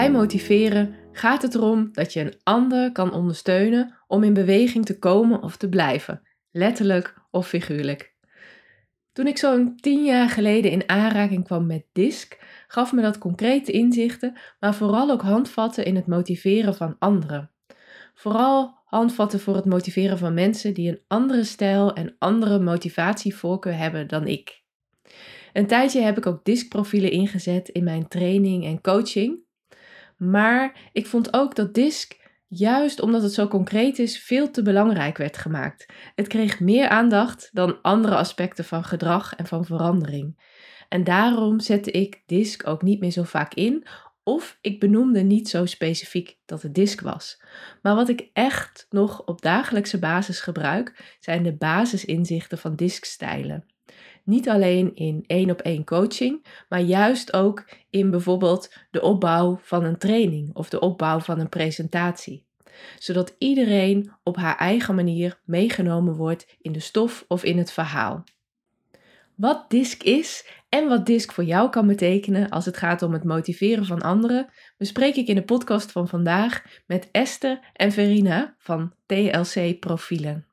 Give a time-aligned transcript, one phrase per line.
[0.00, 4.98] Bij motiveren gaat het erom dat je een ander kan ondersteunen om in beweging te
[4.98, 8.14] komen of te blijven, letterlijk of figuurlijk.
[9.12, 13.72] Toen ik zo'n tien jaar geleden in aanraking kwam met DISC, gaf me dat concrete
[13.72, 17.50] inzichten, maar vooral ook handvatten in het motiveren van anderen.
[18.14, 24.08] Vooral handvatten voor het motiveren van mensen die een andere stijl en andere motivatievoorkeur hebben
[24.08, 24.62] dan ik.
[25.52, 29.48] Een tijdje heb ik ook DISC-profielen ingezet in mijn training en coaching.
[30.20, 35.16] Maar ik vond ook dat DISC, juist omdat het zo concreet is, veel te belangrijk
[35.16, 35.86] werd gemaakt.
[36.14, 40.38] Het kreeg meer aandacht dan andere aspecten van gedrag en van verandering.
[40.88, 43.86] En daarom zette ik disk ook niet meer zo vaak in.
[44.22, 47.42] Of ik benoemde niet zo specifiek dat het disk was.
[47.82, 53.66] Maar wat ik echt nog op dagelijkse basis gebruik, zijn de basisinzichten van diskstijlen.
[54.30, 59.84] Niet alleen in één op één coaching, maar juist ook in bijvoorbeeld de opbouw van
[59.84, 62.46] een training of de opbouw van een presentatie.
[62.98, 68.24] Zodat iedereen op haar eigen manier meegenomen wordt in de stof of in het verhaal.
[69.34, 73.24] Wat DISC is en wat DISC voor jou kan betekenen als het gaat om het
[73.24, 78.92] motiveren van anderen, bespreek ik in de podcast van vandaag met Esther en Verina van
[79.06, 80.44] TLC Profielen.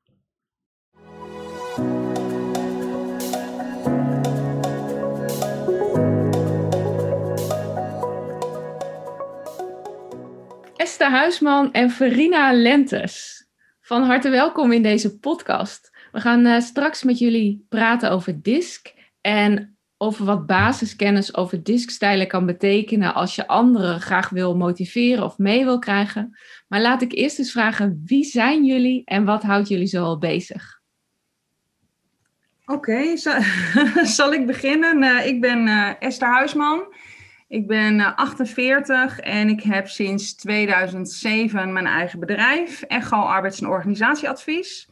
[10.97, 13.45] Esther Huisman en Verina Lentes.
[13.81, 15.91] Van harte welkom in deze podcast.
[16.11, 22.27] We gaan uh, straks met jullie praten over DISC en over wat basiskennis over diskstijlen
[22.27, 26.37] kan betekenen als je anderen graag wil motiveren of mee wil krijgen.
[26.67, 30.17] Maar laat ik eerst eens vragen, wie zijn jullie en wat houdt jullie zo al
[30.17, 30.79] bezig?
[32.65, 33.17] Oké,
[34.03, 35.03] zal ik beginnen?
[35.03, 36.93] Uh, ik ben uh, Esther Huisman.
[37.49, 44.89] Ik ben 48 en ik heb sinds 2007 mijn eigen bedrijf, Echo Arbeids- en Organisatieadvies.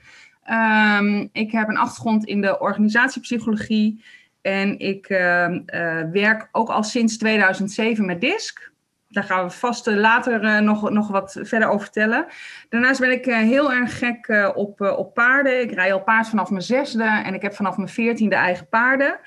[0.50, 4.04] Um, ik heb een achtergrond in de organisatiepsychologie
[4.42, 8.72] en ik uh, uh, werk ook al sinds 2007 met DISC.
[9.10, 12.26] Daar gaan we vast uh, later nog, nog wat verder over vertellen.
[12.70, 15.62] Daarnaast ben ik heel erg gek op, op paarden.
[15.62, 19.20] Ik rij al paard vanaf mijn zesde en ik heb vanaf mijn veertiende eigen paarden.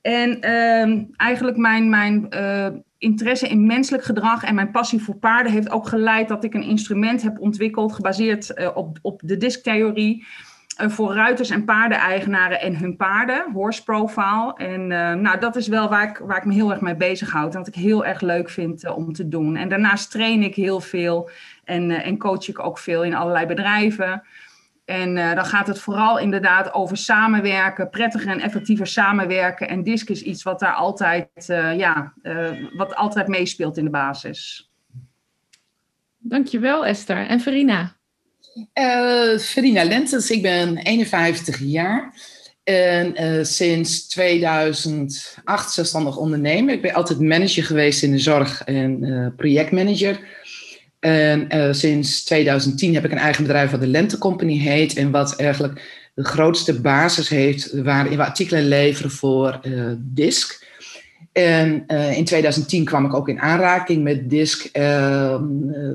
[0.00, 2.28] En ehm, eigenlijk mijn, mijn
[2.98, 6.62] interesse in menselijk gedrag en mijn passie voor paarden heeft ook geleid dat ik een
[6.62, 10.26] instrument heb ontwikkeld gebaseerd op, op de DISC-theorie
[10.76, 14.54] eh, voor ruiters en paardeneigenaren en hun paarden, horse profile.
[14.56, 14.86] En
[15.22, 17.68] nou, dat is wel waar ik, waar ik me heel erg mee bezighoud en wat
[17.68, 19.56] ik heel erg leuk vind om te doen.
[19.56, 21.30] En daarnaast train ik heel veel
[21.64, 24.22] en, en coach ik ook veel in allerlei bedrijven.
[24.90, 29.68] En dan gaat het vooral inderdaad over samenwerken, prettiger en effectiever samenwerken.
[29.68, 31.28] En DISC is iets wat daar altijd,
[31.76, 32.12] ja,
[32.76, 34.70] wat altijd meespeelt in de basis.
[36.18, 37.26] Dankjewel Esther.
[37.26, 37.96] En Verina?
[38.74, 42.14] Uh, Verina Lentes, ik ben 51 jaar.
[42.64, 46.74] En uh, sinds 2008 zelfstandig ondernemer.
[46.74, 50.20] Ik ben altijd manager geweest in de zorg en uh, projectmanager.
[51.00, 54.96] En sinds 2010 heb ik een eigen bedrijf wat de Lente Company heet.
[54.96, 59.60] En wat eigenlijk de grootste basis heeft waarin we artikelen leveren voor
[59.98, 60.68] DISC.
[61.32, 64.68] En in 2010 kwam ik ook in aanraking met DISC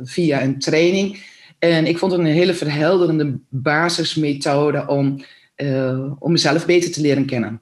[0.03, 1.17] via een training.
[1.59, 5.23] En ik vond het een hele verhelderende basismethode om,
[5.57, 7.61] uh, om mezelf beter te leren kennen.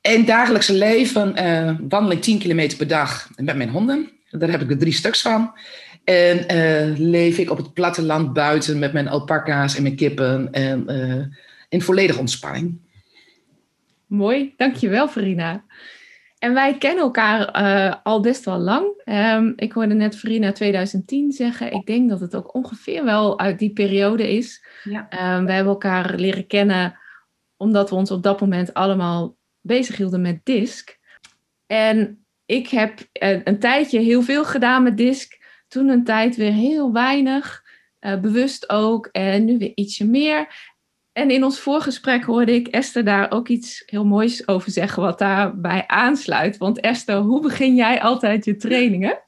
[0.00, 4.10] In het dagelijkse leven uh, wandel ik 10 kilometer per dag met mijn honden.
[4.30, 5.52] Daar heb ik er drie stuks van.
[6.06, 10.52] En uh, leef ik op het platteland buiten met mijn alpaca's en mijn kippen.
[10.52, 10.88] En
[11.68, 12.78] in volledige ontspanning.
[14.06, 15.64] Mooi, dankjewel Verina.
[16.38, 19.02] En wij kennen elkaar uh, al best wel lang.
[19.04, 21.72] Um, ik hoorde net Verina 2010 zeggen.
[21.72, 24.64] Ik denk dat het ook ongeveer wel uit die periode is.
[24.84, 25.36] Ja.
[25.36, 26.98] Um, we hebben elkaar leren kennen
[27.56, 30.98] omdat we ons op dat moment allemaal bezig hielden met DISC.
[31.66, 35.35] En ik heb uh, een tijdje heel veel gedaan met DISC.
[35.76, 37.64] Toen een tijd weer heel weinig.
[38.00, 39.08] Uh, bewust ook.
[39.12, 40.46] En nu weer ietsje meer.
[41.12, 45.18] En in ons voorgesprek hoorde ik Esther daar ook iets heel moois over zeggen, wat
[45.18, 46.56] daarbij aansluit.
[46.56, 49.18] Want Esther, hoe begin jij altijd je trainingen?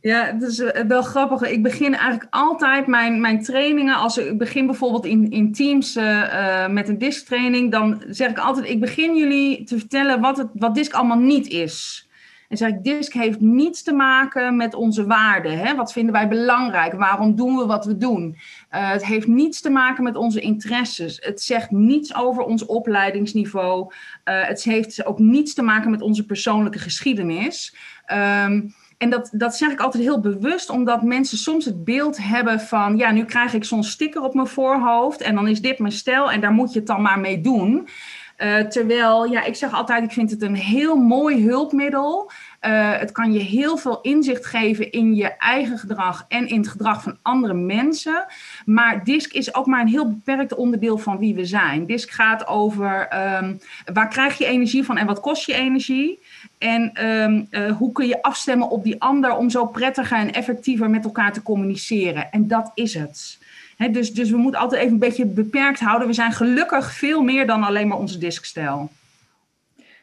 [0.00, 1.42] Ja, het is eh, wel grappig.
[1.42, 3.94] Ik begin eigenlijk altijd mijn, mijn trainingen.
[3.94, 8.68] Als ik begin bijvoorbeeld in, in teams uh, met een disktraining, dan zeg ik altijd:
[8.68, 12.07] ik begin jullie te vertellen wat, het, wat disk allemaal niet is.
[12.48, 15.58] En zeg ik, DISC heeft niets te maken met onze waarden.
[15.58, 15.74] Hè?
[15.74, 16.92] Wat vinden wij belangrijk?
[16.92, 18.36] Waarom doen we wat we doen?
[18.36, 21.18] Uh, het heeft niets te maken met onze interesses.
[21.22, 23.80] Het zegt niets over ons opleidingsniveau.
[23.84, 27.76] Uh, het heeft ook niets te maken met onze persoonlijke geschiedenis.
[28.12, 32.60] Um, en dat, dat zeg ik altijd heel bewust, omdat mensen soms het beeld hebben
[32.60, 35.92] van, ja, nu krijg ik zo'n sticker op mijn voorhoofd en dan is dit mijn
[35.92, 37.88] stijl en daar moet je het dan maar mee doen.
[38.38, 42.30] Uh, terwijl, ja, ik zeg altijd, ik vind het een heel mooi hulpmiddel.
[42.66, 46.68] Uh, het kan je heel veel inzicht geven in je eigen gedrag en in het
[46.68, 48.26] gedrag van andere mensen.
[48.64, 51.86] Maar DISC is ook maar een heel beperkt onderdeel van wie we zijn.
[51.86, 53.08] DISC gaat over
[53.42, 53.60] um,
[53.92, 56.22] waar krijg je energie van en wat kost je energie.
[56.58, 60.90] En um, uh, hoe kun je afstemmen op die ander om zo prettiger en effectiever
[60.90, 62.30] met elkaar te communiceren.
[62.30, 63.38] En dat is het.
[63.78, 66.08] He, dus, dus we moeten altijd even een beetje beperkt houden.
[66.08, 68.90] We zijn gelukkig veel meer dan alleen maar onze diskstijl.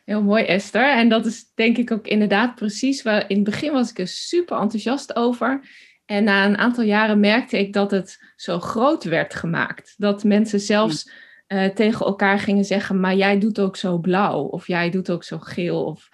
[0.06, 0.90] Heel mooi, Esther.
[0.90, 4.08] En dat is denk ik ook inderdaad precies waar in het begin was ik er
[4.08, 5.62] super enthousiast over.
[6.06, 9.94] En na een aantal jaren merkte ik dat het zo groot werd gemaakt.
[9.98, 11.12] Dat mensen zelfs
[11.48, 15.24] uh, tegen elkaar gingen zeggen: Maar jij doet ook zo blauw, of jij doet ook
[15.24, 15.86] zo geel.
[15.86, 16.10] Of...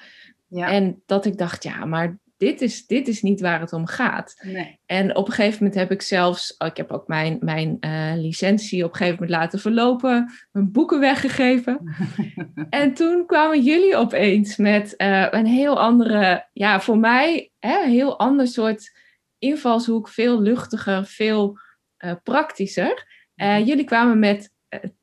[0.48, 0.72] Ja.
[0.72, 4.42] En dat ik dacht: Ja, maar dit is, dit is niet waar het om gaat.
[4.44, 4.80] Nee.
[4.86, 8.14] En op een gegeven moment heb ik zelfs, oh, ik heb ook mijn, mijn uh,
[8.16, 11.96] licentie op een gegeven moment laten verlopen, mijn boeken weggegeven.
[12.70, 17.92] en toen kwamen jullie opeens met uh, een heel andere, ja, voor mij, hè, een
[17.92, 19.00] heel ander soort
[19.38, 21.58] invalshoek, veel luchtiger, veel
[22.06, 23.06] uh, praktischer.
[23.36, 24.52] jullie kwamen met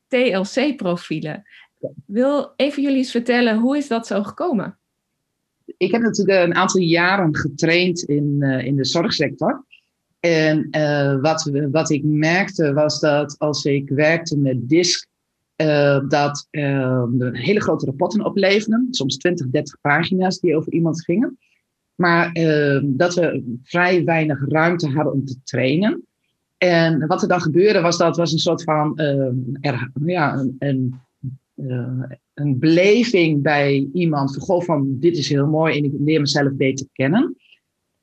[0.08, 1.42] TLC-profielen.
[2.06, 4.78] Wil een van jullie eens vertellen, hoe is dat zo gekomen?
[5.76, 9.64] Ik heb natuurlijk een aantal jaren getraind in, uh, in de zorgsector.
[10.20, 15.06] En uh, wat, wat ik merkte was dat als ik werkte met DISC,
[15.56, 21.38] uh, dat er hele grote rapporten opleverden, soms 20, 30 pagina's die over iemand gingen.
[21.94, 22.32] Maar
[22.82, 26.06] dat we vrij weinig ruimte hadden om te trainen.
[26.58, 28.92] En wat er dan gebeurde was dat was een soort van
[30.04, 31.00] ja, een,
[32.38, 36.52] een beleving bij iemand van, goh, van dit is heel mooi en ik leer mezelf
[36.52, 37.36] beter kennen.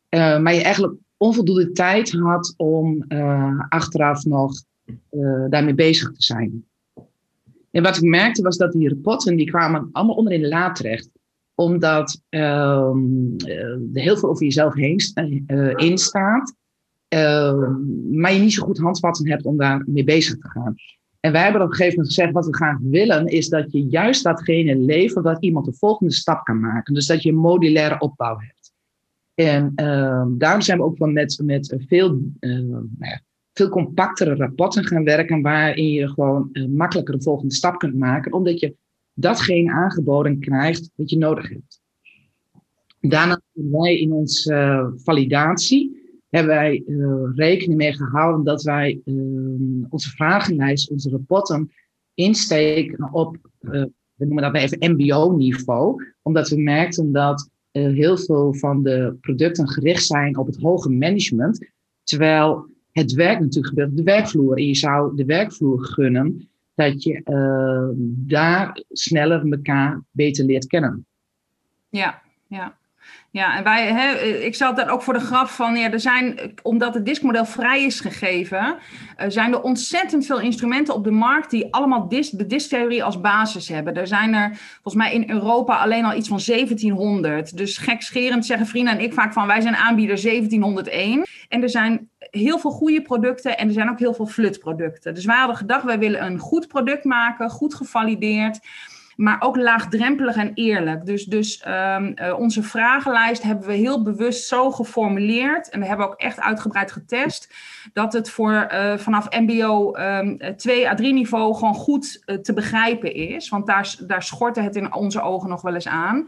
[0.09, 4.63] Uh, maar je eigenlijk onvoldoende tijd had om uh, achteraf nog
[5.49, 6.65] daarmee bezig te zijn.
[7.71, 10.71] En wat ik merkte was dat die rapporten, die kwamen allemaal onder in de la
[10.71, 11.09] terecht.
[11.55, 12.97] Omdat ehm,
[13.93, 14.99] er heel veel over jezelf heen
[15.75, 16.55] in staat.
[17.07, 20.75] Ehm, maar je niet zo goed handvatten hebt om daar mee bezig te gaan.
[21.25, 23.85] En wij hebben op een gegeven moment gezegd, wat we graag willen, is dat je
[23.85, 26.93] juist datgene levert dat iemand de volgende stap kan maken.
[26.93, 28.73] Dus dat je een modulaire opbouw hebt.
[29.33, 32.81] En uh, daarom zijn we ook wel met, met veel, uh,
[33.53, 38.33] veel compactere rapporten gaan werken, waarin je gewoon uh, makkelijker de volgende stap kunt maken,
[38.33, 38.75] omdat je
[39.13, 41.81] datgene aangeboden krijgt wat je nodig hebt.
[42.99, 49.01] Daarna hebben wij in onze eh, validatie hebben wij uh, rekening mee gehouden dat wij
[49.05, 51.71] uh, onze vragenlijst, onze rapporten
[52.13, 53.71] insteken op, uh,
[54.15, 60.05] we noemen dat even MBO-niveau, omdat we merkten dat heel veel van de producten gericht
[60.05, 61.67] zijn op het hoge management,
[62.03, 64.57] terwijl het werk natuurlijk gebeurt op de werkvloer.
[64.57, 67.21] En je zou de werkvloer gunnen dat je
[68.27, 71.05] daar sneller elkaar beter leert kennen.
[71.89, 72.77] Ja, ja.
[73.35, 76.39] Ja, en wij, hè, ik zal dat ook voor de graf van, ja, er zijn,
[76.61, 78.77] omdat het diskmodel vrij is gegeven,
[79.17, 83.21] uh, zijn er ontzettend veel instrumenten op de markt die allemaal dis, de disktheorie als
[83.21, 83.95] basis hebben.
[83.95, 87.57] Er zijn er volgens mij in Europa alleen al iets van 1700.
[87.57, 91.23] Dus gekscherend zeggen vrienden en ik vaak van, wij zijn aanbieder 1701.
[91.49, 95.13] En er zijn heel veel goede producten en er zijn ook heel veel flutproducten.
[95.13, 98.59] Dus wij hadden gedacht, wij willen een goed product maken, goed gevalideerd
[99.15, 101.05] maar ook laagdrempelig en eerlijk.
[101.05, 105.69] Dus, dus um, uh, onze vragenlijst hebben we heel bewust zo geformuleerd.
[105.69, 107.53] En we hebben ook echt uitgebreid getest.
[107.93, 112.53] Dat het voor uh, vanaf MBO um, 2 à 3 niveau gewoon goed uh, te
[112.53, 113.49] begrijpen is.
[113.49, 116.25] Want daar, daar schortte het in onze ogen nog wel eens aan.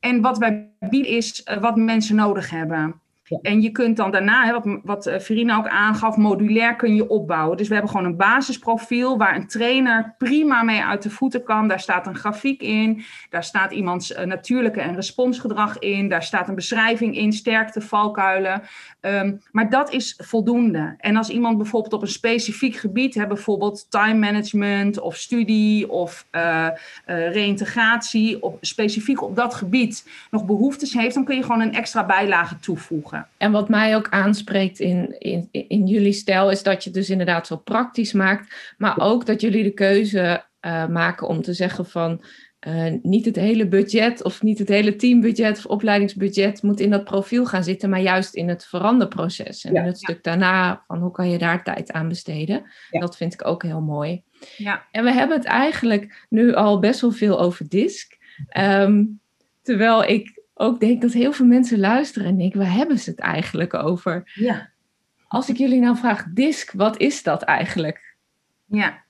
[0.00, 3.00] En wat wij bieden is wat mensen nodig hebben.
[3.42, 7.08] En je kunt dan daarna, hè, wat, wat eh, Verina ook aangaf, modulair kun je
[7.08, 7.56] opbouwen.
[7.56, 11.68] Dus we hebben gewoon een basisprofiel waar een trainer prima mee uit de voeten kan.
[11.68, 16.48] Daar staat een grafiek in, daar staat iemands uh, natuurlijke en responsgedrag in, daar staat
[16.48, 18.62] een beschrijving in, sterkte, valkuilen.
[19.00, 20.94] Ehm, maar dat is voldoende.
[20.98, 26.68] En als iemand bijvoorbeeld op een specifiek gebied, bijvoorbeeld time management of studie of uh,
[27.04, 32.06] reïntegratie, op, specifiek op dat gebied nog behoeftes heeft, dan kun je gewoon een extra
[32.06, 33.26] bijlage toevoegen.
[33.36, 37.46] En wat mij ook aanspreekt in, in, in jullie stijl is dat je dus inderdaad
[37.46, 42.20] zo praktisch maakt, maar ook dat jullie de keuze uh, maken om te zeggen van
[42.66, 47.04] uh, niet het hele budget of niet het hele teambudget of opleidingsbudget moet in dat
[47.04, 49.64] profiel gaan zitten, maar juist in het veranderproces.
[49.64, 50.08] En ja, het ja.
[50.08, 52.62] stuk daarna van hoe kan je daar tijd aan besteden.
[52.90, 53.00] Ja.
[53.00, 54.22] Dat vind ik ook heel mooi.
[54.56, 54.86] Ja.
[54.90, 58.16] En we hebben het eigenlijk nu al best wel veel over DISC.
[58.58, 59.20] Um,
[59.62, 63.18] terwijl ik ook denk dat heel veel mensen luisteren en denken, waar hebben ze het
[63.18, 64.30] eigenlijk over?
[64.34, 64.70] Ja.
[65.28, 68.16] Als ik jullie nou vraag, DISC, wat is dat eigenlijk?
[68.66, 69.06] Ja.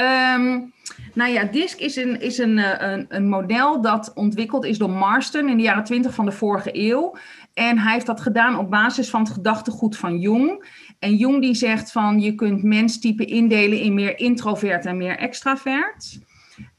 [0.00, 0.72] Um,
[1.14, 2.58] nou ja, DISC is, een, is een,
[2.92, 6.70] een, een, model dat ontwikkeld is door Marston in de jaren 20 van de vorige
[6.72, 7.16] eeuw.
[7.54, 10.64] En hij heeft dat gedaan op basis van het gedachtegoed van Jung.
[10.98, 16.18] En Jung die zegt van je kunt menstypen indelen in meer introvert en meer extravert.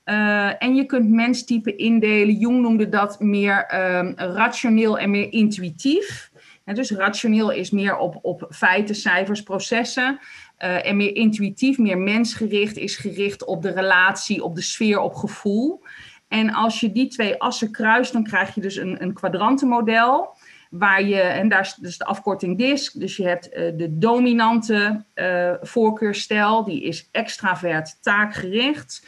[0.06, 3.66] Uh, en je kunt menstypen indelen, Jung noemde dat meer
[3.98, 6.32] um, rationeel en meer intuïtief.
[6.64, 10.20] En dus rationeel is meer op, op feiten, cijfers, processen.
[10.60, 15.14] Uh, en meer intuïtief, meer mensgericht is gericht op de relatie, op de sfeer, op
[15.14, 15.84] gevoel.
[16.28, 20.36] En als je die twee assen kruist, dan krijg je dus een, een kwadrantenmodel.
[20.70, 25.04] Waar je, en daar is dus de afkorting DISC, dus je hebt uh, de dominante
[25.16, 29.08] uh, voorkeurstijl, die is extravert taakgericht.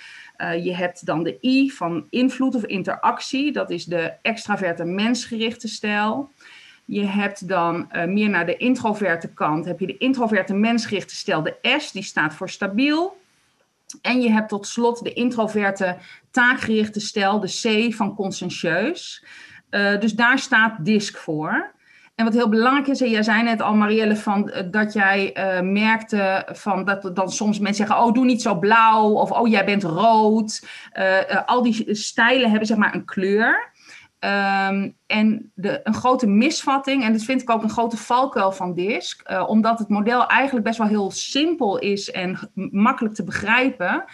[0.61, 6.29] Je hebt dan de I van invloed of interactie, dat is de extraverte mensgerichte stijl.
[6.91, 11.43] Je hebt dan uh, meer naar de introverte kant, heb je de introverte mensgerichte stijl,
[11.43, 13.17] de S, die staat voor stabiel.
[14.01, 15.97] En je hebt tot slot de introverte
[16.31, 19.25] taakgerichte stijl, de C van conscientieus.
[19.69, 21.71] Uh, dus daar staat DISC voor.
[22.15, 26.47] En wat heel belangrijk is, en jij zei net al, Marielle, van, dat jij merkte
[26.51, 29.09] van dat dan soms mensen zeggen: Oh, doe niet zo blauw.
[29.09, 30.67] Of oh, jij bent rood.
[31.45, 33.71] Al die stijlen hebben zeg maar een kleur.
[34.19, 38.73] Um, en de, een grote misvatting, en dat vind ik ook een grote valkuil van
[38.73, 44.05] DISC, omdat het model eigenlijk best wel heel simpel is en makkelijk te begrijpen.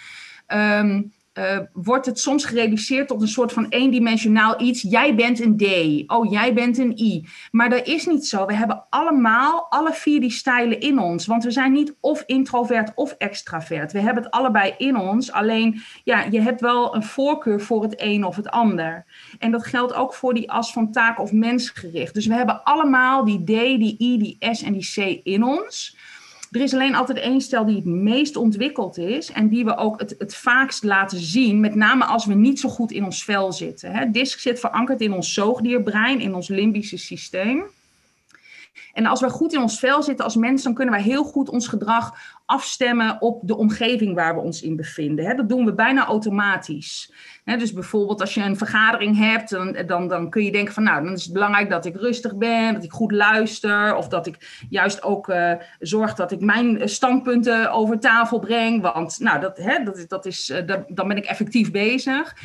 [0.47, 4.81] Um, uh, wordt het soms gereduceerd tot een soort van eendimensionaal iets.
[4.81, 5.63] Jij bent een D.
[6.11, 7.27] Oh, jij bent een I.
[7.51, 8.45] Maar dat is niet zo.
[8.45, 11.25] We hebben allemaal alle vier die stijlen in ons.
[11.25, 13.91] Want we zijn niet of introvert of extravert.
[13.91, 15.31] We hebben het allebei in ons.
[15.31, 19.05] Alleen, ja, je hebt wel een voorkeur voor het een of het ander.
[19.39, 22.13] En dat geldt ook voor die as van taak of mensgericht.
[22.13, 23.47] Dus we hebben allemaal die D,
[23.79, 25.97] die I, die S en die C in ons.
[26.55, 29.99] Er is alleen altijd één stel die het meest ontwikkeld is en die we ook
[29.99, 33.51] het, het vaakst laten zien, met name als we niet zo goed in ons vel
[33.53, 33.91] zitten.
[33.91, 34.11] Hè.
[34.11, 37.63] DISC zit verankerd in ons zoogdierbrein, in ons limbische systeem.
[38.93, 41.49] En als we goed in ons vel zitten als mensen, dan kunnen wij heel goed
[41.49, 45.37] ons gedrag afstemmen op de omgeving waar we ons in bevinden.
[45.37, 47.13] Dat doen we bijna automatisch.
[47.43, 51.03] dus bijvoorbeeld als je een vergadering hebt, dan, dan, dan kun je denken van nou,
[51.03, 54.65] dan is het belangrijk dat ik rustig ben, dat ik goed luister of dat ik
[54.69, 60.05] juist ook uh, zorg dat ik mijn standpunten over tafel breng, want nou, dat, dat,
[60.07, 62.35] dat is, dat, dan ben ik effectief bezig.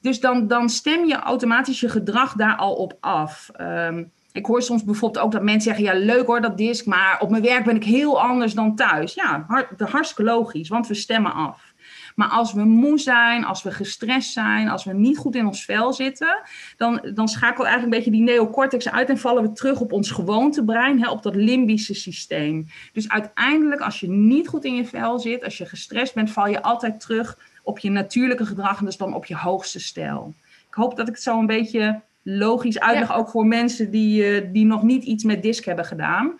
[0.00, 3.50] Dus dan, dan stem je automatisch je gedrag daar al op af.
[3.60, 7.20] Um, ik hoor soms bijvoorbeeld ook dat mensen zeggen: Ja, leuk hoor, dat disc, maar
[7.20, 9.14] op mijn werk ben ik heel anders dan thuis.
[9.14, 9.46] Ja,
[9.78, 11.70] hartstikke logisch, want we stemmen af.
[12.14, 15.64] Maar als we moe zijn, als we gestrest zijn, als we niet goed in ons
[15.64, 16.42] vel zitten,
[16.76, 20.10] dan, dan schakelt eigenlijk een beetje die neocortex uit en vallen we terug op ons
[20.10, 22.66] gewoontebrein, hè, op dat limbische systeem.
[22.92, 26.46] Dus uiteindelijk, als je niet goed in je vel zit, als je gestrest bent, val
[26.46, 30.34] je altijd terug op je natuurlijke gedrag en dus dan op je hoogste stijl.
[30.68, 33.14] Ik hoop dat ik het zo een beetje logisch uitleg, ja.
[33.14, 36.36] ook voor mensen die, uh, die nog niet iets met disc hebben gedaan.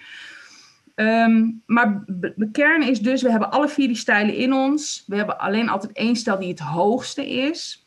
[0.95, 5.05] Um, maar de kern is dus, we hebben alle vier die stijlen in ons.
[5.07, 7.85] We hebben alleen altijd één stijl die het hoogste is.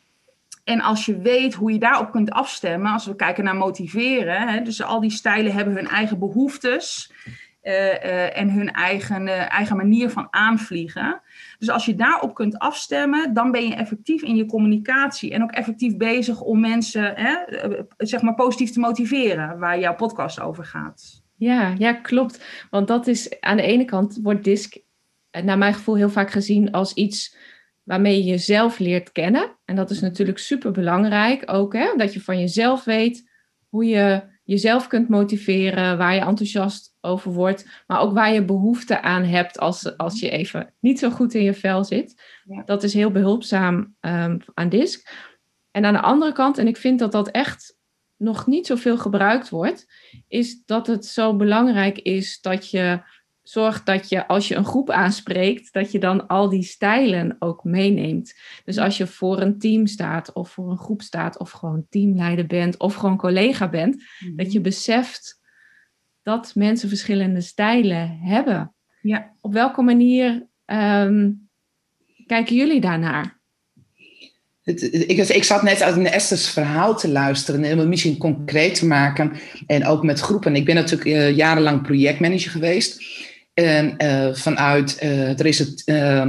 [0.64, 4.62] En als je weet hoe je daarop kunt afstemmen, als we kijken naar motiveren, hè,
[4.62, 7.12] dus al die stijlen hebben hun eigen behoeftes
[7.64, 11.20] en hun eigen, eigen manier van aanvliegen.
[11.58, 15.52] Dus als je daarop kunt afstemmen, dan ben je effectief in je communicatie en ook
[15.52, 17.36] effectief bezig om mensen hè,
[17.96, 21.22] zeg maar positief te motiveren, waar jouw podcast over gaat.
[21.36, 22.66] Ja, ja, klopt.
[22.70, 24.76] Want dat is aan de ene kant wordt DISC
[25.42, 27.36] naar mijn gevoel heel vaak gezien als iets
[27.82, 29.56] waarmee je jezelf leert kennen.
[29.64, 31.96] En dat is natuurlijk super belangrijk ook, hè?
[31.96, 33.30] dat je van jezelf weet
[33.68, 39.00] hoe je jezelf kunt motiveren, waar je enthousiast over wordt, maar ook waar je behoefte
[39.00, 42.22] aan hebt als, als je even niet zo goed in je vel zit.
[42.44, 42.62] Ja.
[42.64, 45.10] Dat is heel behulpzaam um, aan DISC.
[45.70, 47.78] En aan de andere kant, en ik vind dat dat echt
[48.16, 49.86] nog niet zoveel gebruikt wordt,
[50.28, 53.00] is dat het zo belangrijk is dat je
[53.44, 57.64] zorgt dat je als je een groep aanspreekt, dat je dan al die stijlen ook
[57.64, 58.34] meeneemt.
[58.64, 62.46] Dus als je voor een team staat of voor een groep staat of gewoon teamleider
[62.46, 64.02] bent of gewoon collega bent,
[64.36, 64.68] dat je mhm.
[64.68, 65.40] beseft
[66.22, 68.74] dat mensen verschillende stijlen hebben.
[69.00, 69.32] Ja.
[69.40, 71.30] Op welke manier ehm,
[72.26, 73.42] kijken jullie daarnaar?
[74.64, 79.32] ik, ik, zat net uit Esther's verhaal te luisteren en om misschien concreet te maken.
[79.66, 80.56] En ook met groepen.
[80.56, 83.02] Ik ben natuurlijk uh, jarenlang projectmanager geweest.
[83.54, 85.40] En uh, vanuit uh, het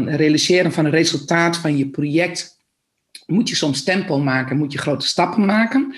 [0.06, 2.58] realiseren van het resultaat van je project
[3.26, 5.96] moet je soms tempo maken, moet je grote stappen maken.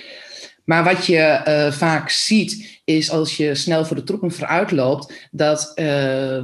[0.64, 5.14] Maar wat je uh, vaak ziet, is als je snel voor de troepen vooruit loopt,
[5.32, 6.44] dat uh,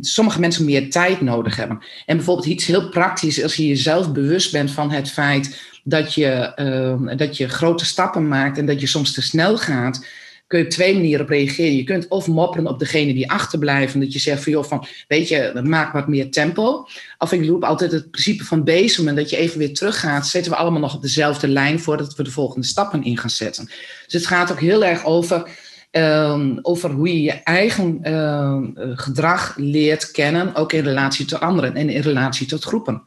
[0.00, 1.78] sommige mensen meer tijd nodig hebben.
[2.06, 6.52] En bijvoorbeeld iets heel praktisch, als je jezelf bewust bent van het feit dat je,
[6.56, 10.04] uh, dat je grote stappen maakt en dat je soms te snel gaat,
[10.50, 11.76] kun je op twee manieren op reageren.
[11.76, 14.00] Je kunt of mopperen op degene die achterblijven.
[14.00, 16.86] Dat je zegt van, joh, van, weet je, maak wat meer tempo.
[17.18, 19.14] Of ik roep altijd het principe van bezemen.
[19.14, 20.26] Dat je even weer teruggaat.
[20.26, 23.64] Zetten we allemaal nog op dezelfde lijn voordat we de volgende stappen in gaan zetten.
[24.04, 25.68] Dus het gaat ook heel erg over...
[25.92, 28.58] Um, over hoe je je eigen uh,
[28.94, 33.02] gedrag leert kennen, ook in relatie tot anderen en in relatie tot groepen.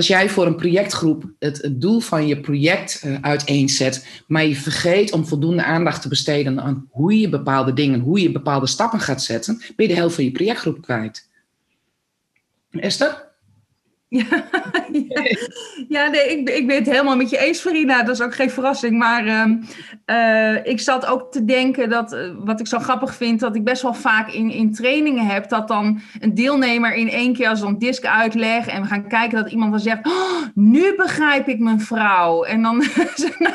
[0.00, 4.56] Als jij voor een projectgroep het, het doel van je project uh, uiteenzet, maar je
[4.56, 9.00] vergeet om voldoende aandacht te besteden aan hoe je bepaalde dingen, hoe je bepaalde stappen
[9.00, 11.28] gaat zetten, ben je de helft van je projectgroep kwijt.
[12.70, 13.29] Esther?
[14.92, 15.22] Ja,
[15.88, 18.02] ja, nee, ik, ik ben het helemaal met je eens, Farina.
[18.02, 18.98] Dat is ook geen verrassing.
[18.98, 19.56] Maar ehm,
[20.04, 23.64] eh, ik zat ook te denken dat, eh, wat ik zo grappig vind, dat ik
[23.64, 27.60] best wel vaak in, in trainingen heb, dat dan een deelnemer in één keer als
[27.60, 31.58] een disc uitleg en we gaan kijken dat iemand dan zegt, oh, nu begrijp ik
[31.58, 32.44] mijn vrouw.
[32.44, 32.76] En dan,
[33.38, 33.54] nou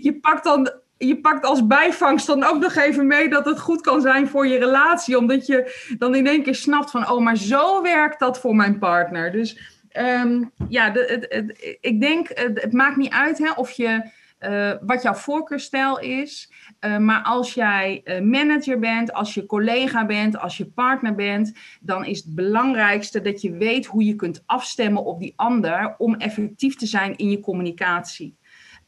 [0.00, 3.80] je pakt dan je pakt als bijvangst dan ook nog even mee dat het goed
[3.80, 5.18] kan zijn voor je relatie.
[5.18, 8.78] Omdat je dan in één keer snapt van, oh, maar zo werkt dat voor mijn
[8.78, 9.32] partner.
[9.32, 15.02] Dus Um, ja, de, ik denk, het, maakt niet uit hè, of je, uh, wat
[15.02, 16.52] jouw voorkeurstijl is.
[16.80, 21.52] Uh, maar als jij uh, manager bent, als je collega bent, als je partner bent,
[21.80, 26.14] dan is het belangrijkste dat je weet hoe je kunt afstemmen op die ander om
[26.14, 28.36] effectief te zijn in je communicatie.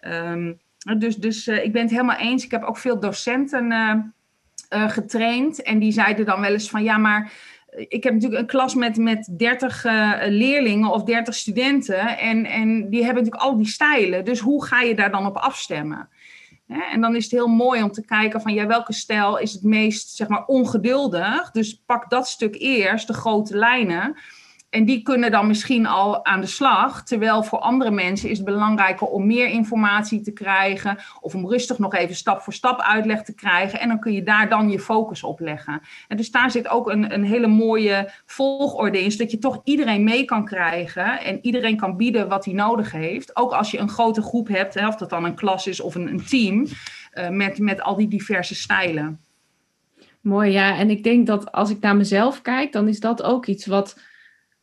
[0.00, 0.60] Um,
[0.98, 2.44] dus dus ik ben het helemaal eens.
[2.44, 4.14] Ik heb ook veel docenten
[4.68, 7.32] getraind en die zeiden dan wel eens van ja, maar
[7.76, 12.18] ik heb natuurlijk een klas met, met 30 uh, eh, leerlingen of 30 studenten.
[12.18, 14.24] En, en die hebben natuurlijk al die stijlen.
[14.24, 16.08] Dus hoe ga je daar dan op afstemmen?
[16.92, 19.62] en dan is het heel mooi om te kijken van ja, welke stijl is het
[19.62, 21.50] meest zeg maar, ongeduldig.
[21.50, 24.16] Dus pak dat stuk eerst, de grote lijnen.
[24.76, 27.04] En die kunnen dan misschien al aan de slag.
[27.04, 30.98] Terwijl voor andere mensen is het belangrijker om meer informatie te krijgen.
[31.20, 33.80] Of om rustig nog even stap voor stap uitleg te krijgen.
[33.80, 35.80] En dan kun je daar dan je focus op leggen.
[36.08, 39.10] En dus daar zit ook een, een hele mooie volgorde in.
[39.10, 41.20] Zodat je toch iedereen mee kan krijgen.
[41.20, 43.36] En iedereen kan bieden wat hij nodig heeft.
[43.36, 44.74] Ook als je een grote groep hebt.
[44.74, 46.66] Hè, of dat dan een klas is of een, een team.
[47.14, 49.20] Uh, met, met al die diverse stijlen.
[50.20, 50.76] Mooi, ja.
[50.78, 53.96] En ik denk dat als ik naar mezelf kijk, dan is dat ook iets wat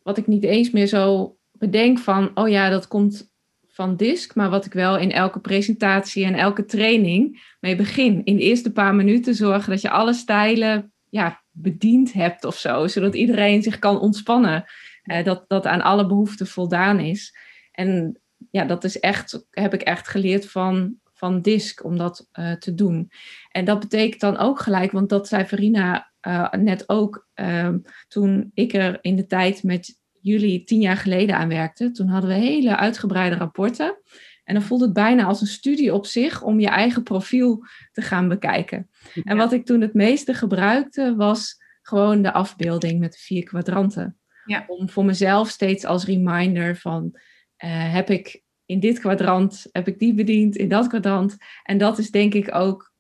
[0.03, 3.31] wat ik niet eens meer zo bedenk van, oh ja, dat komt
[3.67, 8.21] van DISC, maar wat ik wel in elke presentatie en elke training mee begin.
[8.23, 12.87] In de eerste paar minuten zorgen dat je alle stijlen ja, bediend hebt of zo,
[12.87, 14.65] zodat iedereen zich kan ontspannen.
[15.03, 17.37] Eh, dat, dat aan alle behoeften voldaan is.
[17.71, 18.19] En
[18.51, 22.73] ja, dat is echt, heb ik echt geleerd van, van DISC om dat uh, te
[22.73, 23.11] doen.
[23.49, 27.69] En dat betekent dan ook gelijk, want dat zei Verina uh, net ook uh,
[28.07, 31.91] toen ik er in de tijd met jullie tien jaar geleden aan werkte.
[31.91, 33.97] Toen hadden we hele uitgebreide rapporten.
[34.43, 38.01] En dan voelde het bijna als een studie op zich om je eigen profiel te
[38.01, 38.89] gaan bekijken.
[39.23, 44.17] En wat ik toen het meeste gebruikte was gewoon de afbeelding met de vier kwadranten.
[44.45, 44.63] Ja.
[44.67, 49.99] Om voor mezelf steeds als reminder van uh, heb ik in dit kwadrant, heb ik
[49.99, 51.38] die bediend, in dat kwadrant.
[51.63, 52.92] En dat is denk ik ook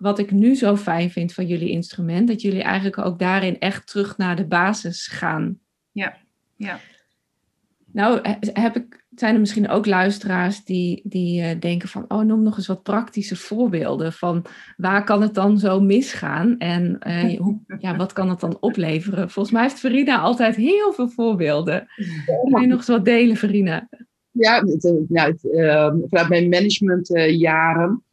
[0.00, 3.86] wat ik nu zo fijn vind van jullie instrument, dat jullie eigenlijk ook daarin echt
[3.86, 5.58] terug naar de basis gaan.
[5.92, 6.16] Ja,
[6.56, 6.80] ja.
[7.92, 12.42] Nou, heb ik, zijn er misschien ook luisteraars die, die uh, denken van, oh, noem
[12.42, 14.44] nog eens wat praktische voorbeelden van
[14.76, 19.30] waar kan het dan zo misgaan en uh, hoe, ja, wat kan het dan opleveren?
[19.30, 21.86] Volgens mij heeft Verina altijd heel veel voorbeelden.
[22.50, 23.88] Kun je nog eens wat delen, Verina?
[24.30, 24.62] Ja,
[25.08, 25.36] nou,
[26.08, 28.04] vanuit mijn managementjaren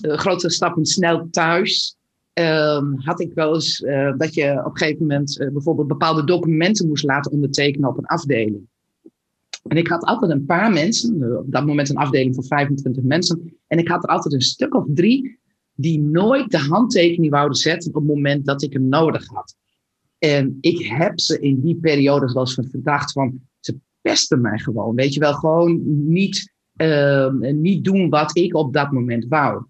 [0.00, 1.96] grote stappen snel thuis.
[2.32, 6.24] Ehm, had ik wel eens eh, dat je op een gegeven moment eh, bijvoorbeeld bepaalde
[6.24, 8.60] documenten moest laten ondertekenen op een afdeling.
[9.62, 13.02] En ik had altijd een paar mensen, eh, op dat moment een afdeling van 25
[13.02, 15.38] mensen, en ik had er altijd een stuk of drie
[15.74, 19.56] die nooit de handtekening wouden zetten op het moment dat ik hem nodig had.
[20.18, 24.94] En ik heb ze in die periode wel eens verdacht van, ze pesten mij gewoon.
[24.94, 29.64] Weet je wel, gewoon niet, ehm, niet doen wat ik op dat moment wou.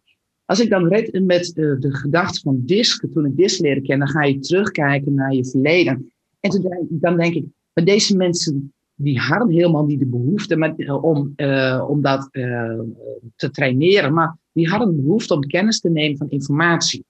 [0.44, 4.06] Als ik dan red met de, de gedachte van DISC, toen ik DISC leerde kennen,
[4.06, 6.12] dan ga je terugkijken naar je verleden.
[6.40, 10.74] En toen, dan denk ik, maar deze mensen die hadden helemaal niet de behoefte maar,
[10.76, 12.28] eh, om, uh, om dat
[13.36, 17.04] te traineren, maar die hadden de behoefte om kennis te nemen van informatie.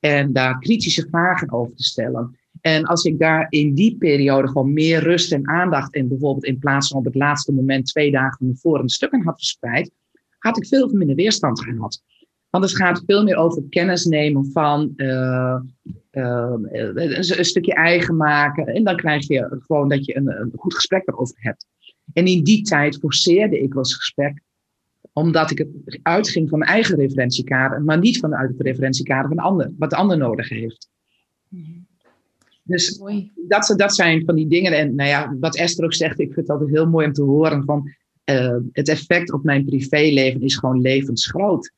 [0.00, 2.37] En daar kritische vragen over te stellen.
[2.60, 6.58] En als ik daar in die periode gewoon meer rust en aandacht en bijvoorbeeld in
[6.58, 9.90] plaats van op het laatste moment twee dagen van tevoren stukken had verspreid,
[10.38, 12.02] had ik veel minder weerstand gehad.
[12.50, 15.60] Want het gaat veel meer over kennis nemen van uh,
[16.12, 16.54] uh,
[16.94, 18.66] een, stukje eigen maken.
[18.66, 21.66] En dan krijg je gewoon dat je een, een, goed gesprek erover hebt.
[22.12, 24.40] En in die tijd forceerde ik wel eens gesprek,
[25.12, 29.42] omdat ik het uitging van mijn eigen referentiekader, maar niet vanuit het referentiekader van de
[29.42, 30.88] ander, wat de ander nodig heeft.
[32.68, 33.00] Dus
[33.34, 34.72] dat, dat zijn van die dingen.
[34.72, 37.22] En nou ja, wat Esther ook zegt, ik vind het altijd heel mooi om te
[37.22, 37.92] horen van
[38.30, 41.72] uh, het effect op mijn privéleven is gewoon levensgroot.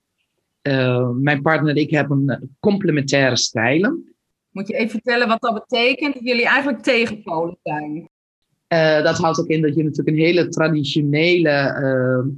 [0.62, 4.14] Uh, mijn partner en ik hebben complementaire stijlen.
[4.50, 6.14] Moet je even vertellen wat dat betekent?
[6.14, 8.08] Dat jullie eigenlijk tegenpolen zijn.
[8.68, 12.34] Uh, dat houdt ook in dat je natuurlijk een hele traditionele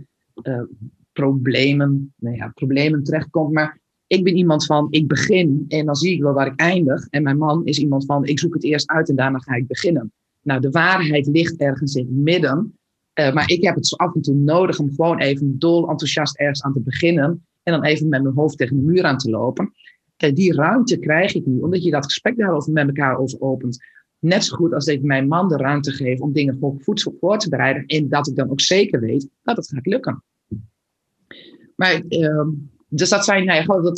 [1.12, 3.52] problemen, nou ja, problemen terechtkomt.
[3.52, 3.80] Maar
[4.12, 7.07] ik ben iemand van, ik begin en dan zie ik wel waar ik eindig.
[7.11, 9.66] En mijn man is iemand van, ik zoek het eerst uit en daarna ga ik
[9.66, 10.12] beginnen.
[10.42, 12.79] Nou, de waarheid ligt ergens in het midden.
[13.14, 16.62] maar ik heb het zo af en toe nodig om gewoon even dol enthousiast ergens
[16.62, 17.46] aan te beginnen.
[17.62, 19.72] En dan even met mijn hoofd tegen de muur aan te lopen.
[20.16, 23.85] Die ruimte krijg ik niet, omdat je dat gesprek daarover met elkaar over opent.
[24.18, 27.38] Net zo goed als ik mijn man de ruimte geef om dingen voor voedsel voor
[27.38, 27.87] te bereiden.
[27.87, 30.22] En dat ik dan ook zeker weet dat het gaat lukken.
[31.77, 32.46] Maar, uh,
[32.94, 33.92] dus dat zijn, nou ja,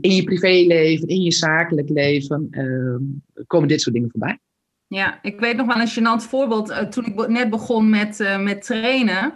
[0.00, 4.38] in je privéleven, in je zakelijk leven, uh, komen dit soort dingen voorbij.
[4.86, 6.70] Ja, ik weet nog wel een gênant voorbeeld.
[6.70, 9.32] Uh, toen ik net begon met, uh, met trainen.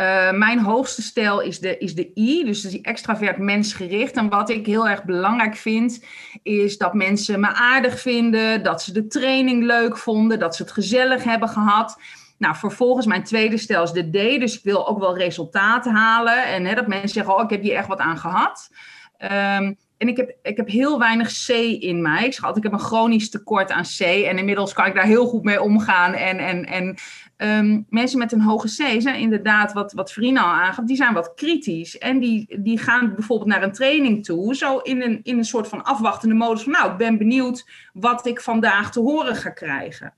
[0.00, 4.16] Uh, mijn hoogste stijl is de, is de I, dus die extravert mensgericht.
[4.16, 6.04] En wat ik heel erg belangrijk vind,
[6.42, 10.72] is dat mensen me aardig vinden, dat ze de training leuk vonden, dat ze het
[10.72, 11.98] gezellig hebben gehad.
[12.38, 16.46] Nou, vervolgens mijn tweede stijl is de D, dus ik wil ook wel resultaten halen.
[16.46, 18.70] En hè, dat mensen zeggen, oh, ik heb hier echt wat aan gehad.
[19.18, 21.48] Um, en ik heb, ik heb heel weinig C
[21.80, 22.24] in mij.
[22.26, 24.00] Ik altijd, ik heb een chronisch tekort aan C.
[24.00, 26.12] En inmiddels kan ik daar heel goed mee omgaan.
[26.12, 26.96] En, en, en
[27.36, 31.34] um, mensen met een hoge C zijn inderdaad, wat, wat al aangaf, die zijn wat
[31.34, 31.98] kritisch.
[31.98, 35.68] En die, die gaan bijvoorbeeld naar een training toe, zo in een, in een soort
[35.68, 40.14] van afwachtende modus nou, ik ben benieuwd wat ik vandaag te horen ga krijgen.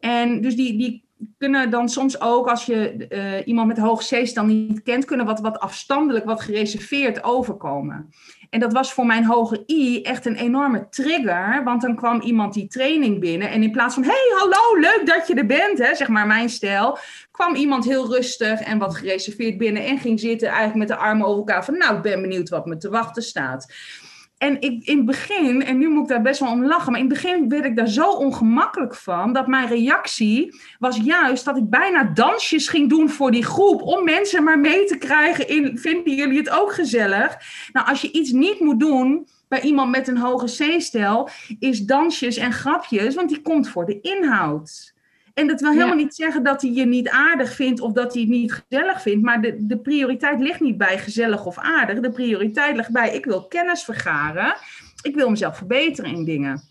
[0.00, 1.03] En dus die, die
[1.38, 5.26] kunnen dan soms ook, als je uh, iemand met hoge C's dan niet kent, kunnen
[5.26, 8.10] wat, wat afstandelijk, wat gereserveerd overkomen.
[8.50, 11.64] En dat was voor mijn hoge I echt een enorme trigger.
[11.64, 13.50] Want dan kwam iemand die training binnen.
[13.50, 16.48] En in plaats van, hey, hallo, leuk dat je er bent, hè, zeg maar mijn
[16.48, 16.98] stijl.
[17.30, 19.84] kwam iemand heel rustig en wat gereserveerd binnen.
[19.84, 21.64] En ging zitten eigenlijk met de armen over elkaar.
[21.64, 23.72] Van, nou, ik ben benieuwd wat me te wachten staat.
[24.38, 27.00] En ik, in het begin, en nu moet ik daar best wel om lachen, maar
[27.00, 31.56] in het begin werd ik daar zo ongemakkelijk van, dat mijn reactie was juist dat
[31.56, 35.78] ik bijna dansjes ging doen voor die groep, om mensen maar mee te krijgen in,
[35.78, 37.36] vinden jullie het ook gezellig?
[37.72, 42.36] Nou, als je iets niet moet doen bij iemand met een hoge C-stijl, is dansjes
[42.36, 44.93] en grapjes, want die komt voor de inhoud.
[45.34, 48.22] En dat wil helemaal niet zeggen dat hij je niet aardig vindt of dat hij
[48.22, 49.24] het niet gezellig vindt.
[49.24, 52.00] Maar de, de prioriteit ligt niet bij gezellig of aardig.
[52.00, 54.54] De prioriteit ligt bij ik wil kennis vergaren.
[55.02, 56.62] Ik wil mezelf verbeteren in dingen.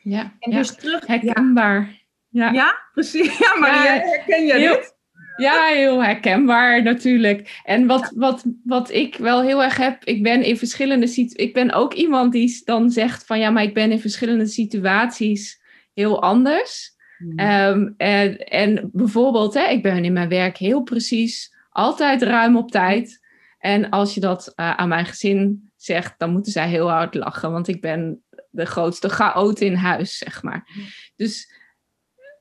[0.00, 1.06] Ja, en dus terug.
[1.06, 2.00] Herkenbaar.
[2.28, 2.50] Ja.
[2.50, 3.38] ja, precies.
[3.38, 4.94] Ja, maar herken je dit?
[5.36, 7.60] Ja, heel herkenbaar natuurlijk.
[7.64, 11.46] En wat, wat, wat ik wel heel erg heb, ik ben in verschillende situaties.
[11.46, 15.60] Ik ben ook iemand die dan zegt van ja, maar ik ben in verschillende situaties
[15.94, 16.96] heel anders.
[17.22, 17.38] Mhm.
[17.38, 22.70] Ehm, en, en, bijvoorbeeld, hè, ik ben in mijn werk heel precies, altijd ruim op
[22.70, 23.20] tijd.
[23.58, 27.52] En als je dat uh, aan mijn gezin zegt, dan moeten zij heel hard lachen,
[27.52, 30.68] want ik ben de grootste chaot in huis, zeg maar.
[31.16, 31.52] Dus,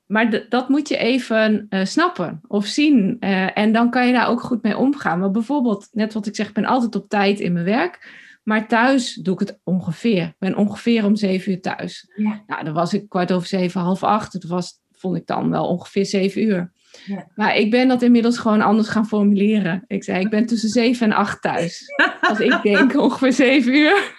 [0.06, 3.18] maar dat moet je even uh, snappen of zien.
[3.20, 5.20] Uh, en dan kan je daar ook goed mee omgaan.
[5.20, 8.20] Maar bijvoorbeeld, net wat ik zeg, ik ben altijd op tijd in mijn werk.
[8.44, 10.24] Maar thuis doe ik het ongeveer.
[10.24, 12.12] Ik ben ongeveer om zeven uur thuis.
[12.16, 12.44] Ja.
[12.48, 14.34] Nou, dan was ik kwart over zeven, half acht.
[14.34, 16.72] Dat was, vond ik dan wel ongeveer zeven uur.
[17.06, 17.28] Ja.
[17.36, 19.84] Maar ik ben dat inmiddels gewoon anders gaan formuleren.
[19.88, 21.86] Ik zei, ik ben tussen zeven en acht thuis.
[22.30, 24.14] Als ik denk ongeveer zeven uur.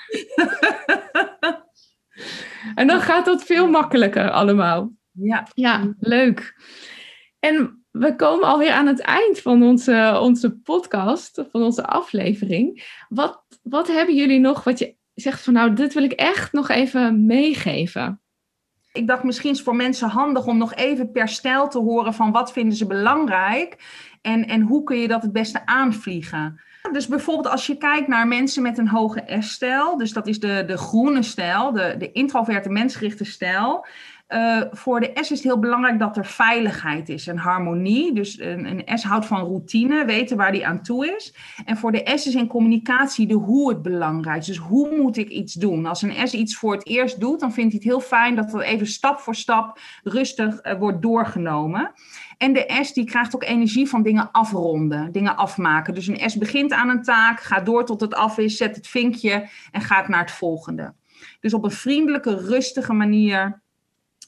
[2.75, 4.93] en dan gaat dat veel makkelijker allemaal.
[5.13, 5.47] Ja.
[5.55, 6.55] Ja, leuk.
[7.39, 12.85] En we komen alweer aan het eind van onze, onze podcast, van onze aflevering.
[13.09, 16.69] Wat, wat hebben jullie nog wat je zegt van nou, dit wil ik echt nog
[16.69, 18.21] even meegeven?
[18.93, 22.33] Ik dacht misschien is voor mensen handig om nog even per stijl te horen van
[22.33, 23.77] wat vinden ze belangrijk
[24.23, 26.61] en, en hoe kun je dat het beste aanvliegen.
[26.93, 30.65] Dus bijvoorbeeld als je kijkt naar mensen met een hoge S-stijl, dus dat is de,
[30.67, 33.87] de groene stijl, de, de introverte mensgerichte stijl.
[34.35, 38.15] Uh, voor de S is het heel belangrijk dat er veiligheid is en harmonie.
[38.15, 41.35] Dus een, een, S houdt van routine, weten waar die aan toe is.
[41.65, 44.45] En voor de S is in communicatie de hoe het belangrijk.
[44.45, 45.87] Dus hoe moet ik iets doen?
[45.87, 48.51] Als een S iets voor het eerst doet, dan vindt hij het heel fijn dat
[48.51, 51.93] dat even stap voor stap rustig uh, wordt doorgenomen.
[52.39, 55.95] En de S die krijgt ook energie van dingen afronden, dingen afmaken.
[55.95, 58.87] Dus een S begint aan een taak, gaat door tot het af is, zet het
[58.87, 60.95] vinkje en gaat naar het volgende.
[61.41, 63.63] Dus op een vriendelijke, rustige manier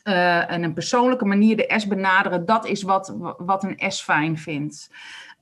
[0.05, 4.38] uh, en een persoonlijke manier de S benaderen, dat is wat, wat een S fijn
[4.38, 4.90] vindt.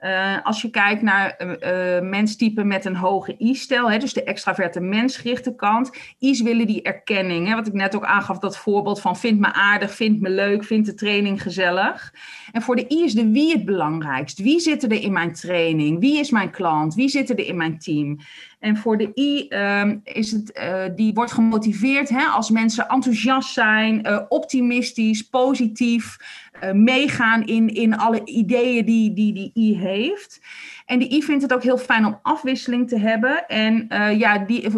[0.01, 5.55] Uh, als je kijkt naar uh, menstypen met een hoge I-stijl, dus de extraverte mensgerichte
[5.55, 5.91] kant.
[6.19, 9.53] I's willen die erkenning, hè, wat ik net ook aangaf, dat voorbeeld van vind me
[9.53, 12.15] aardig, vind me leuk, vind de training gezellig.
[12.53, 14.39] En voor de I is de wie het belangrijkst.
[14.39, 16.01] Wie zit er in mijn training?
[16.01, 16.95] Wie is mijn klant?
[16.95, 18.19] Wie zit er in mijn team?
[18.63, 23.53] En voor de I um, is het, uh, die wordt gemotiveerd hè, als mensen enthousiast
[23.53, 26.17] zijn, uh, optimistisch, positief,
[26.65, 30.41] uh, meegaan in, in alle ideeën die, die die I heeft.
[30.87, 33.47] En de I vindt het ook heel fijn om afwisseling te hebben.
[33.49, 33.87] En
[34.19, 34.71] ja, die,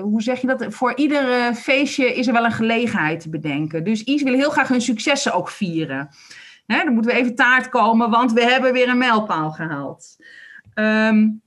[0.00, 0.66] hoe zeg je dat?
[0.68, 3.84] Voor ieder feestje is er wel een gelegenheid te bedenken.
[3.84, 6.08] Dus I's willen heel graag hun successen ook vieren.
[6.66, 10.16] Hè, dan moeten we even taart komen, want we hebben weer een mijlpaal gehaald.
[10.74, 11.42] Um,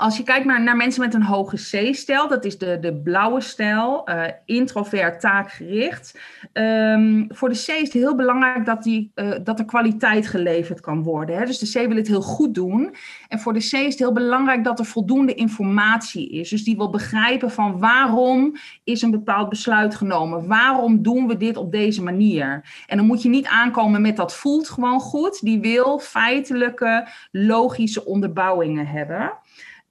[0.00, 4.08] als je kijkt naar, mensen met een hoge C-stijl, dat is de, de blauwe stijl,
[4.08, 6.18] uh, introvert, taakgericht.
[6.52, 10.80] Um, voor de C is het heel belangrijk dat, die, uh, dat er kwaliteit geleverd
[10.80, 11.36] kan worden.
[11.36, 11.44] Hè?
[11.44, 12.94] Dus de C wil het heel goed doen.
[13.28, 16.48] En voor de C is het heel belangrijk dat er voldoende informatie is.
[16.48, 20.46] Dus die wil begrijpen van waarom is een bepaald besluit genomen?
[20.46, 22.64] Waarom doen we dit op deze manier?
[22.86, 25.40] En dan moet je niet aankomen met dat voelt gewoon goed.
[25.40, 29.32] Die wil feitelijke, logische onderbouwingen hebben.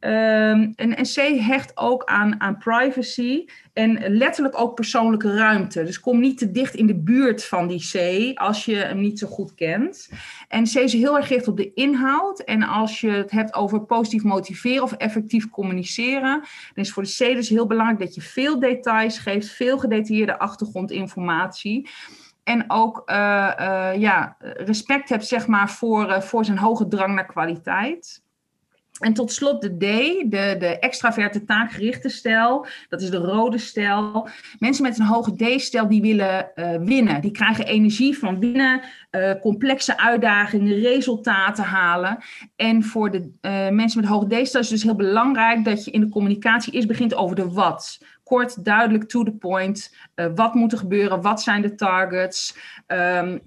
[0.01, 5.83] Um, en, en C hecht ook aan, aan privacy en letterlijk ook persoonlijke ruimte.
[5.83, 9.19] Dus kom niet te dicht in de buurt van die C als je hem niet
[9.19, 10.09] zo goed kent.
[10.47, 12.39] En C is heel erg gericht op de inhoud.
[12.39, 16.39] En als je het hebt over positief motiveren of effectief communiceren,
[16.73, 20.39] dan is voor de C dus heel belangrijk dat je veel details geeft, veel gedetailleerde
[20.39, 21.89] achtergrondinformatie.
[22.43, 23.15] En ook uh,
[23.59, 28.27] uh, ja, respect hebt zeg maar, voor, uh, voor zijn hoge drang naar kwaliteit.
[28.99, 29.81] En tot slot de D,
[30.31, 32.65] de, de extraverte taakgerichte stijl.
[32.89, 34.27] Dat is de rode stijl.
[34.59, 37.21] Mensen met een hoge D-stijl die willen uh, winnen.
[37.21, 38.81] Die krijgen energie van winnen,
[39.11, 42.17] uh, complexe uitdagingen, resultaten halen.
[42.55, 45.85] En voor de uh, mensen met een hoge D-stijl is het dus heel belangrijk dat
[45.85, 47.97] je in de communicatie eerst begint over de wat.
[48.23, 49.95] Kort, duidelijk, to the point.
[50.35, 51.21] wat moet er gebeuren?
[51.21, 52.57] Wat zijn de targets?
[52.87, 53.41] Um,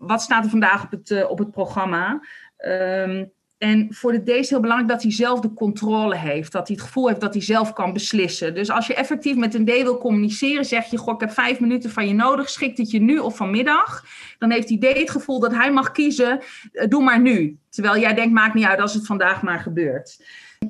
[0.00, 2.20] wat staat er vandaag op het, op het programma?
[2.66, 6.52] Um, en voor de D is heel belangrijk dat hij zelf de controle heeft.
[6.52, 8.54] Dat hij het gevoel heeft dat hij zelf kan beslissen.
[8.54, 11.60] Dus als je effectief met een D wil communiceren, zeg je: Goh, ik heb vijf
[11.60, 12.50] minuten van je nodig.
[12.50, 14.04] Schikt het je nu of vanmiddag?
[14.38, 16.40] Dan heeft die D het gevoel dat hij mag kiezen:
[16.88, 17.58] doe maar nu.
[17.70, 20.24] Terwijl jij denkt: maakt niet uit als het vandaag maar gebeurt.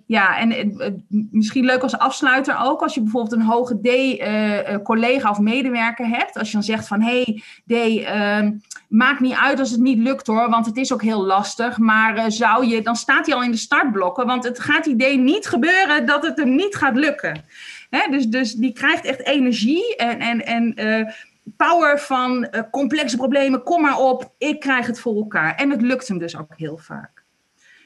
[0.07, 0.87] Ja, en uh,
[1.31, 6.39] misschien leuk als afsluiter ook, als je bijvoorbeeld een hoge D-collega uh, of medewerker hebt.
[6.39, 8.49] Als je dan zegt van, hey D, uh,
[8.89, 11.79] maakt niet uit als het niet lukt hoor, want het is ook heel lastig.
[11.79, 14.97] Maar eh, zou je, dan staat hij al in de startblokken, want het gaat die
[14.97, 17.45] D niet gebeuren dat het hem niet gaat lukken.
[17.91, 18.11] Hè?
[18.11, 21.13] Dus, dus die krijgt echt energie en, en, en eh,
[21.57, 25.55] power van complexe problemen, kom maar op, ik krijg het voor elkaar.
[25.55, 27.18] En het lukt hem dus ook heel vaak.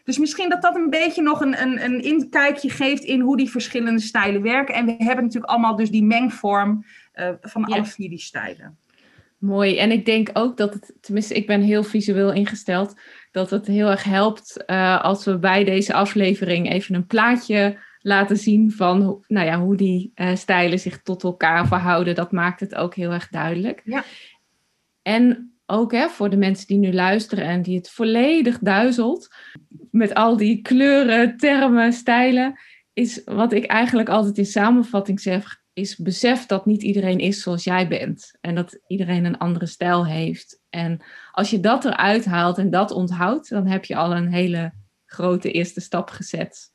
[0.04, 3.50] Dus misschien dat dat een beetje nog een, een, een inkijkje geeft in hoe die
[3.50, 4.74] verschillende stijlen werken.
[4.74, 6.84] En we hebben natuurlijk allemaal dus die mengvorm
[7.14, 7.74] uh, van ja.
[7.74, 8.78] alle vier die stijlen.
[9.38, 9.78] Mooi.
[9.78, 12.94] En ik denk ook dat het, tenminste, ik ben heel visueel ingesteld,
[13.30, 18.36] dat het heel erg helpt uh, als we bij deze aflevering even een plaatje laten
[18.36, 22.14] zien van nou ja, hoe die uh, stijlen zich tot elkaar verhouden.
[22.14, 23.82] Dat maakt het ook heel erg duidelijk.
[23.84, 24.04] Ja.
[25.02, 29.34] En ook hè, voor de mensen die nu luisteren en die het volledig duizelt
[29.90, 32.58] met al die kleuren, termen, stijlen,
[32.92, 37.64] is wat ik eigenlijk altijd in samenvatting zeg: is besef dat niet iedereen is zoals
[37.64, 38.38] jij bent.
[38.40, 40.60] En dat iedereen een andere stijl heeft.
[40.70, 44.72] En als je dat eruit haalt en dat onthoudt, dan heb je al een hele
[45.04, 46.71] grote eerste stap gezet.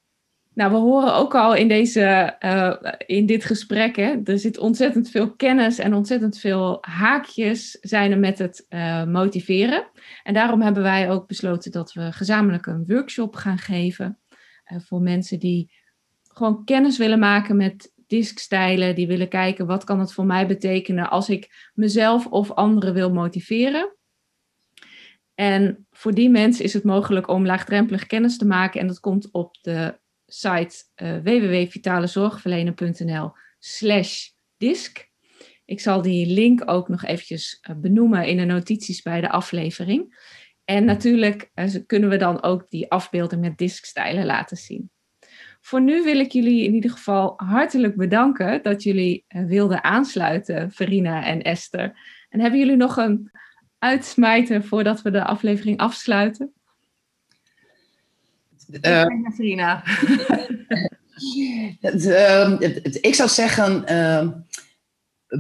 [0.58, 2.02] Nou, we horen ook al in, deze,
[2.40, 2.74] eh,
[3.06, 8.20] in dit gesprek, hè, er zit ontzettend veel kennis en ontzettend veel haakjes zijn er
[8.20, 9.90] met het uh, motiveren.
[10.24, 14.20] En daarom hebben wij ook besloten dat we gezamenlijk een workshop gaan geven
[14.72, 15.72] uh, voor mensen die
[16.24, 21.10] gewoon kennis willen maken met diskstijlen, die willen kijken wat kan het voor mij betekenen
[21.10, 23.96] als ik mezelf of anderen wil motiveren.
[25.36, 29.32] En voor die mensen is het mogelijk om laagdrempelig kennis te maken en dat komt
[29.32, 35.10] op de site uh, www.vitalezorgverlener.nl slash disk.
[35.66, 40.26] Ik zal die link ook nog eventjes uh, benoemen in de notities bij de aflevering.
[40.66, 44.90] En natuurlijk uh, kunnen we dan ook die afbeelding met diskstijlen laten zien.
[45.62, 51.26] Voor nu wil ik jullie in ieder geval hartelijk bedanken dat jullie wilden aansluiten, Verina
[51.26, 52.00] en Esther.
[52.30, 53.32] En hebben jullie nog een
[53.80, 56.54] uitsmijter voordat we de aflevering afsluiten?
[58.82, 59.84] Uh, Verina.
[61.82, 62.62] uh,
[63.02, 64.28] ik zou zeggen, uh,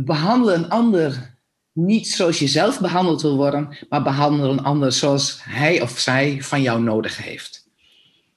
[0.05, 1.35] behandel een ander
[1.73, 6.41] niet zoals je zelf behandeld wil worden, maar behandel een ander zoals hij of zij
[6.41, 7.69] van jou nodig heeft.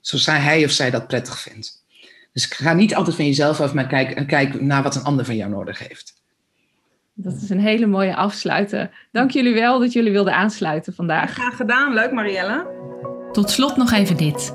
[0.00, 1.84] Zoals hij of zij dat prettig vindt.
[2.32, 5.36] Dus ga niet altijd van jezelf af, maar kijk, kijk naar wat een ander van
[5.36, 6.22] jou nodig heeft.
[7.14, 9.08] Dat is een hele mooie afsluiter.
[9.12, 11.32] Dank jullie wel dat jullie wilden aansluiten vandaag.
[11.32, 12.66] Graag gedaan, leuk Marielle.
[13.32, 14.52] Tot slot nog even dit.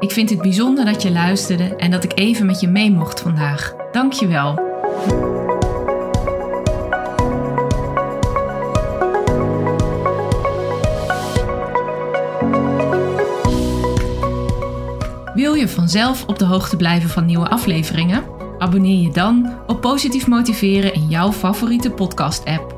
[0.00, 3.20] Ik vind het bijzonder dat je luisterde en dat ik even met je mee mocht
[3.20, 3.74] vandaag.
[3.92, 4.54] Dank je wel.
[15.34, 18.24] Wil je vanzelf op de hoogte blijven van nieuwe afleveringen?
[18.58, 22.77] Abonneer je dan op Positief Motiveren in jouw favoriete podcast-app.